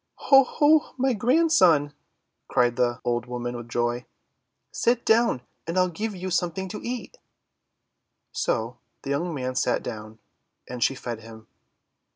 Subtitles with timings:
[0.31, 0.43] "Oh!
[0.43, 0.95] Ho!
[0.97, 1.93] My Grandson!"
[2.47, 4.07] cried the old woman with joy.
[4.71, 7.17] "Sit down and I'll give you something to eat!'
[8.31, 10.17] So the young man sat down,
[10.67, 11.45] and she fed him.